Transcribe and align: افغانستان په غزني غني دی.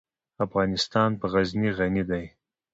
افغانستان 0.45 1.09
په 1.19 1.25
غزني 1.33 1.69
غني 1.77 2.03
دی. 2.09 2.25